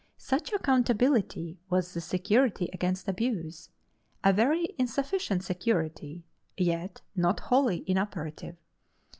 Such 0.17 0.51
accountability 0.51 1.59
was 1.69 1.93
the 1.93 2.01
security 2.01 2.67
against 2.73 3.07
abuse 3.07 3.69
a 4.23 4.33
very 4.33 4.73
insufficient 4.79 5.43
security, 5.43 6.23
yet 6.57 7.01
not 7.15 7.39
wholly 7.39 7.83
inoperative. 7.85 8.55